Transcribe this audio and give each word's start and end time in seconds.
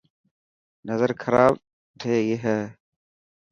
نظر 0.87 1.11
خراب 1.21 1.55
شي 2.01 2.23
هي. 2.43 2.57